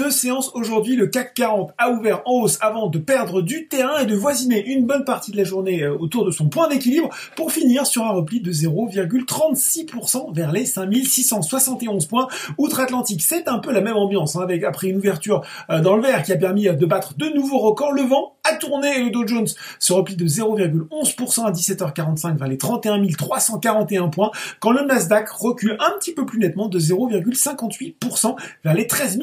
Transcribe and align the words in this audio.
deux 0.00 0.10
séances 0.10 0.50
aujourd'hui. 0.54 0.96
Le 0.96 1.08
CAC 1.08 1.34
40 1.34 1.72
a 1.76 1.90
ouvert 1.90 2.22
en 2.24 2.40
hausse 2.40 2.56
avant 2.62 2.86
de 2.86 2.98
perdre 2.98 3.42
du 3.42 3.68
terrain 3.68 3.98
et 3.98 4.06
de 4.06 4.14
voisiner 4.14 4.64
une 4.64 4.86
bonne 4.86 5.04
partie 5.04 5.30
de 5.30 5.36
la 5.36 5.44
journée 5.44 5.82
euh, 5.82 5.94
autour 5.94 6.24
de 6.24 6.30
son 6.30 6.48
point 6.48 6.68
d'équilibre 6.68 7.10
pour 7.36 7.52
finir 7.52 7.84
sur 7.84 8.06
un 8.06 8.10
repli 8.12 8.40
de 8.40 8.50
0,36% 8.50 10.34
vers 10.34 10.52
les 10.52 10.64
5671 10.64 12.06
points. 12.06 12.28
Outre-Atlantique, 12.56 13.20
c'est 13.20 13.46
un 13.46 13.58
peu 13.58 13.72
la 13.72 13.82
même 13.82 13.96
ambiance 13.96 14.36
hein, 14.36 14.40
avec 14.40 14.64
après 14.64 14.86
une 14.88 14.96
ouverture 14.96 15.42
euh, 15.68 15.80
dans 15.80 15.96
le 15.96 16.02
vert 16.02 16.22
qui 16.22 16.32
a 16.32 16.36
permis 16.38 16.64
de 16.64 16.86
battre 16.86 17.12
de 17.18 17.26
nouveaux 17.26 17.58
records. 17.58 17.92
Le 17.92 18.02
vent 18.02 18.36
a 18.44 18.54
tourné 18.54 18.96
et 18.96 19.04
le 19.04 19.10
Dow 19.10 19.26
Jones 19.26 19.48
se 19.78 19.92
replie 19.92 20.16
de 20.16 20.26
0,11% 20.26 21.44
à 21.44 21.52
17h45 21.52 22.38
vers 22.38 22.48
les 22.48 22.56
31 22.56 23.06
341 23.06 24.08
points 24.08 24.30
quand 24.60 24.72
le 24.72 24.86
Nasdaq 24.86 25.28
recule 25.28 25.76
un 25.78 25.98
petit 25.98 26.14
peu 26.14 26.24
plus 26.24 26.38
nettement 26.38 26.68
de 26.68 26.78
0,58% 26.78 28.36
vers 28.64 28.74
les 28.74 28.86
13 28.86 29.18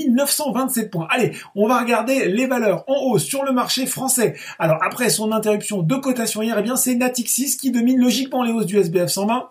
927 0.67 0.91
points. 0.91 1.07
Allez, 1.09 1.33
on 1.55 1.67
va 1.67 1.79
regarder 1.79 2.27
les 2.27 2.47
valeurs 2.47 2.83
en 2.87 3.11
hausse 3.11 3.23
sur 3.23 3.43
le 3.43 3.51
marché 3.51 3.85
français. 3.85 4.35
Alors 4.59 4.79
après 4.83 5.09
son 5.09 5.31
interruption 5.31 5.81
de 5.81 5.95
cotation 5.95 6.41
hier, 6.41 6.57
eh 6.57 6.63
bien 6.63 6.75
c'est 6.75 6.95
Natixis 6.95 7.57
qui 7.57 7.71
domine 7.71 7.99
logiquement 7.99 8.43
les 8.43 8.51
hausses 8.51 8.65
du 8.65 8.77
SBF 8.77 9.07
120 9.07 9.49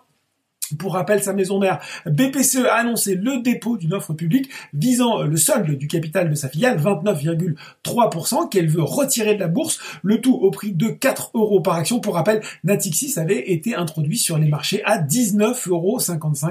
pour 0.75 0.93
rappel, 0.93 1.21
sa 1.21 1.33
maison 1.33 1.59
mère 1.59 1.79
BPCE 2.05 2.65
a 2.69 2.75
annoncé 2.75 3.15
le 3.15 3.41
dépôt 3.41 3.77
d'une 3.77 3.93
offre 3.93 4.13
publique 4.13 4.49
visant 4.73 5.21
le 5.21 5.37
solde 5.37 5.77
du 5.77 5.87
capital 5.87 6.29
de 6.29 6.35
sa 6.35 6.49
filiale, 6.49 6.79
29,3%, 6.79 8.49
qu'elle 8.49 8.67
veut 8.67 8.83
retirer 8.83 9.35
de 9.35 9.39
la 9.39 9.47
bourse, 9.47 9.79
le 10.03 10.21
tout 10.21 10.35
au 10.35 10.51
prix 10.51 10.73
de 10.73 10.87
4 10.87 11.31
euros 11.35 11.61
par 11.61 11.75
action. 11.75 11.99
Pour 11.99 12.15
rappel, 12.15 12.41
Natixis 12.63 13.17
avait 13.17 13.51
été 13.51 13.75
introduit 13.75 14.17
sur 14.17 14.37
les 14.37 14.47
marchés 14.47 14.83
à 14.85 14.99
19,55 15.01 15.69
euros 15.69 15.99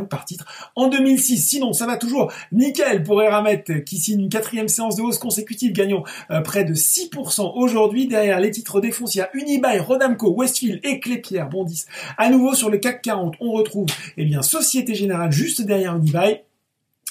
par 0.08 0.24
titre 0.24 0.46
en 0.74 0.88
2006. 0.88 1.38
Sinon, 1.38 1.72
ça 1.72 1.86
va 1.86 1.96
toujours 1.96 2.32
nickel 2.52 3.02
pour 3.02 3.22
Eramet 3.22 3.64
qui 3.84 3.98
signe 3.98 4.20
une 4.20 4.28
quatrième 4.28 4.68
séance 4.68 4.96
de 4.96 5.02
hausse 5.02 5.18
consécutive, 5.18 5.72
gagnant 5.72 6.04
euh, 6.30 6.40
près 6.40 6.64
de 6.64 6.74
6% 6.74 7.52
aujourd'hui. 7.54 8.06
Derrière 8.06 8.40
les 8.40 8.50
titres 8.50 8.80
des 8.80 8.90
foncières 8.90 9.28
Unibail, 9.34 9.80
Rodamco, 9.80 10.32
Westfield 10.32 10.80
et 10.84 11.00
Clépierre 11.00 11.48
bondissent 11.48 11.86
à 12.18 12.30
nouveau 12.30 12.54
sur 12.54 12.70
le 12.70 12.78
CAC 12.78 13.02
40. 13.02 13.34
On 13.40 13.52
retrouve 13.52 13.86
eh 14.16 14.24
bien, 14.24 14.42
Société 14.42 14.94
Générale 14.94 15.32
juste 15.32 15.62
derrière 15.62 15.96
Unibail, 15.96 16.42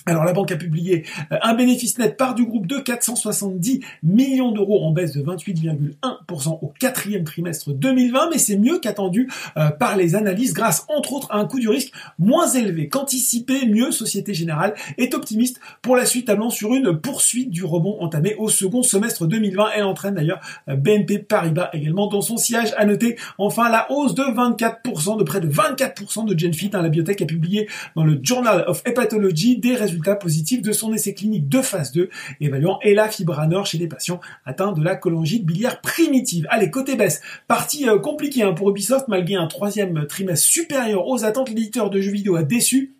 alors 0.05 0.23
la 0.23 0.33
banque 0.33 0.51
a 0.51 0.55
publié 0.55 1.03
euh, 1.31 1.37
un 1.41 1.55
bénéfice 1.55 1.97
net 1.97 2.15
par 2.15 2.35
du 2.35 2.45
groupe 2.45 2.67
de 2.67 2.77
470 2.77 3.81
millions 4.03 4.51
d'euros 4.51 4.83
en 4.83 4.91
baisse 4.91 5.13
de 5.13 5.23
28,1% 5.23 6.59
au 6.61 6.73
quatrième 6.79 7.23
trimestre 7.23 7.71
2020, 7.71 8.29
mais 8.31 8.37
c'est 8.37 8.57
mieux 8.57 8.79
qu'attendu 8.79 9.31
euh, 9.57 9.71
par 9.71 9.97
les 9.97 10.15
analyses 10.15 10.53
grâce 10.53 10.85
entre 10.95 11.13
autres 11.13 11.31
à 11.31 11.37
un 11.37 11.45
coût 11.45 11.59
du 11.59 11.69
risque 11.69 11.91
moins 12.19 12.47
élevé 12.51 12.87
qu'anticipé. 12.87 13.65
Mieux, 13.65 13.91
Société 13.91 14.33
Générale 14.33 14.75
est 14.97 15.15
optimiste 15.15 15.59
pour 15.81 15.95
la 15.95 16.05
suite, 16.05 16.27
tablant 16.27 16.51
sur 16.51 16.75
une 16.75 16.99
poursuite 16.99 17.49
du 17.49 17.63
rebond 17.63 17.97
entamé 17.99 18.35
au 18.37 18.49
second 18.49 18.83
semestre 18.83 19.25
2020. 19.25 19.69
Elle 19.75 19.83
entraîne 19.85 20.15
d'ailleurs 20.15 20.39
euh, 20.69 20.75
BNP 20.75 21.19
Paribas 21.19 21.69
également 21.73 22.07
dans 22.07 22.21
son 22.21 22.37
siège. 22.37 22.73
À 22.77 22.85
noter 22.85 23.17
enfin 23.39 23.69
la 23.69 23.91
hausse 23.91 24.13
de 24.13 24.23
24%, 24.23 25.17
de 25.17 25.23
près 25.23 25.41
de 25.41 25.49
24% 25.49 26.25
de 26.25 26.37
Genfit. 26.37 26.69
Hein, 26.73 26.83
la 26.83 26.89
biotech 26.89 27.21
a 27.23 27.25
publié 27.25 27.67
dans 27.95 28.03
le 28.03 28.19
Journal 28.21 28.65
of 28.67 28.83
Hepatology 28.85 29.57
des 29.57 29.75
résultats 29.75 29.94
positif 30.15 30.61
de 30.61 30.71
son 30.71 30.93
essai 30.93 31.13
clinique 31.13 31.49
de 31.49 31.61
phase 31.61 31.91
2, 31.91 32.09
évaluant 32.41 32.79
Elafibranor 32.81 33.65
chez 33.65 33.77
les 33.77 33.87
patients 33.87 34.19
atteints 34.45 34.71
de 34.71 34.83
la 34.83 34.95
cholangite 34.95 35.45
biliaire 35.45 35.81
primitive. 35.81 36.47
Allez, 36.49 36.69
côté 36.69 36.95
baisse, 36.95 37.21
partie 37.47 37.87
euh, 37.87 37.99
compliquée 37.99 38.43
hein, 38.43 38.53
pour 38.53 38.69
Ubisoft, 38.69 39.07
malgré 39.07 39.35
un 39.35 39.47
troisième 39.47 40.05
trimestre 40.07 40.47
supérieur 40.47 41.07
aux 41.07 41.23
attentes, 41.23 41.49
l'éditeur 41.49 41.89
de 41.89 42.01
jeux 42.01 42.11
vidéo 42.11 42.35
a 42.35 42.43
déçu 42.43 42.95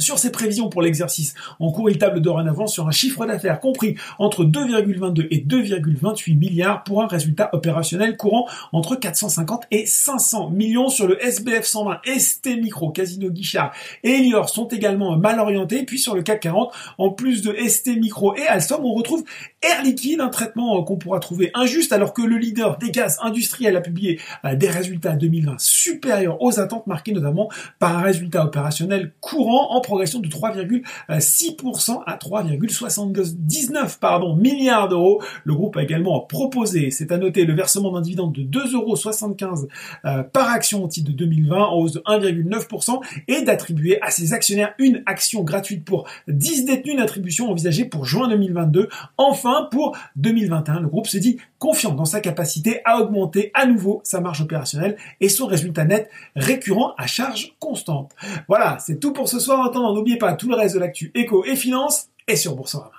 sur 0.00 0.18
ses 0.18 0.32
prévisions 0.32 0.68
pour 0.68 0.82
l'exercice 0.82 1.34
en 1.60 1.70
cours, 1.70 1.88
il 1.88 1.98
table 1.98 2.20
dorénavant 2.20 2.66
sur 2.66 2.88
un 2.88 2.90
chiffre 2.90 3.24
d'affaires 3.26 3.60
compris 3.60 3.96
entre 4.18 4.44
2,22 4.44 5.28
et 5.30 5.38
2,28 5.38 6.36
milliards 6.36 6.82
pour 6.82 7.02
un 7.02 7.06
résultat 7.06 7.50
opérationnel 7.52 8.16
courant 8.16 8.48
entre 8.72 8.96
450 8.96 9.64
et 9.70 9.86
500 9.86 10.50
millions 10.50 10.88
sur 10.88 11.06
le 11.06 11.24
SBF 11.24 11.64
120, 11.64 12.00
ST 12.18 12.60
Micro, 12.60 12.90
Casino 12.90 13.30
Guichard 13.30 13.72
et 14.02 14.10
Elior 14.10 14.48
sont 14.48 14.66
également 14.66 15.16
mal 15.16 15.38
orientés. 15.38 15.84
Puis 15.84 16.00
sur 16.00 16.16
le 16.16 16.22
CAC 16.22 16.40
40, 16.40 16.72
en 16.98 17.10
plus 17.10 17.42
de 17.42 17.54
ST 17.68 17.96
Micro 17.96 18.34
et 18.34 18.46
Alstom, 18.46 18.84
on 18.84 18.94
retrouve 18.94 19.24
Air 19.62 19.82
Liquide, 19.84 20.20
un 20.20 20.28
traitement 20.28 20.82
qu'on 20.82 20.96
pourra 20.96 21.20
trouver 21.20 21.52
injuste 21.54 21.92
alors 21.92 22.12
que 22.12 22.22
le 22.22 22.36
leader 22.36 22.78
des 22.78 22.90
gaz 22.90 23.18
industriels 23.22 23.76
a 23.76 23.80
publié 23.80 24.20
euh, 24.44 24.56
des 24.56 24.68
résultats 24.68 25.12
2020 25.12 25.54
supérieurs 25.58 26.42
aux 26.42 26.58
attentes 26.58 26.88
marquées 26.88 27.12
notamment 27.12 27.48
par 27.78 27.96
un 27.96 28.02
résultat 28.02 28.44
opérationnel 28.44 29.12
courant 29.20 29.70
en 29.70 29.83
progression 29.84 30.20
de 30.20 30.28
3,6% 30.28 32.02
à 32.06 32.16
3,79 32.16 33.98
pardon, 34.00 34.34
milliards 34.34 34.88
d'euros. 34.88 35.22
Le 35.44 35.54
groupe 35.54 35.76
a 35.76 35.82
également 35.82 36.20
proposé, 36.20 36.90
c'est 36.90 37.12
à 37.12 37.18
noter, 37.18 37.44
le 37.44 37.54
versement 37.54 37.92
d'un 37.92 38.00
dividende 38.00 38.32
de 38.32 38.42
2,75 38.42 38.74
euros 38.74 39.68
euh, 40.04 40.22
par 40.22 40.50
action 40.50 40.84
au 40.84 40.88
titre 40.88 41.10
de 41.10 41.16
2020 41.16 41.56
en 41.56 41.76
hausse 41.76 41.92
de 41.92 42.00
1,9% 42.00 43.00
et 43.28 43.42
d'attribuer 43.42 44.00
à 44.02 44.10
ses 44.10 44.32
actionnaires 44.32 44.74
une 44.78 45.02
action 45.06 45.42
gratuite 45.42 45.84
pour 45.84 46.08
10 46.28 46.64
détenus, 46.64 46.94
une 46.94 47.00
attribution 47.00 47.50
envisagée 47.50 47.84
pour 47.84 48.04
juin 48.04 48.28
2022. 48.28 48.88
Enfin, 49.18 49.68
pour 49.70 49.96
2021, 50.16 50.80
le 50.80 50.88
groupe 50.88 51.06
se 51.06 51.18
dit 51.18 51.38
confiant 51.58 51.94
dans 51.94 52.04
sa 52.04 52.20
capacité 52.20 52.80
à 52.84 53.00
augmenter 53.00 53.50
à 53.54 53.66
nouveau 53.66 54.00
sa 54.04 54.20
marge 54.20 54.42
opérationnelle 54.42 54.96
et 55.20 55.28
son 55.28 55.46
résultat 55.46 55.84
net 55.84 56.10
récurrent 56.36 56.94
à 56.98 57.06
charge 57.06 57.54
constante. 57.58 58.12
Voilà, 58.48 58.78
c'est 58.80 59.00
tout 59.00 59.12
pour 59.12 59.28
ce 59.28 59.38
soir. 59.38 59.70
En 59.74 59.78
attendant, 59.78 59.94
n'oubliez 59.94 60.18
pas 60.18 60.34
tout 60.34 60.48
le 60.48 60.54
reste 60.54 60.76
de 60.76 60.80
l'actu 60.80 61.10
éco 61.16 61.44
et 61.44 61.56
finance 61.56 62.08
et 62.28 62.36
sur 62.36 62.54
Boursorama. 62.54 62.92